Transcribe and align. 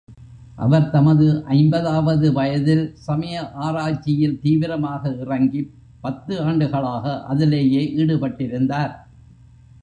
அவர் 0.55 0.89
தமது 0.89 1.43
ஐம்பதாவது 1.47 2.33
வயதில் 2.33 2.93
சமய 2.99 3.51
ஆராய்ச்சியில் 3.59 4.39
தீவிரமாக 4.39 5.13
இறங்கிப் 5.19 5.71
பத்து 6.01 6.41
ஆண்டுகளாக 6.41 7.23
அதிலேயே 7.27 7.83
ஈடுபட்டிருந்தார். 7.95 8.93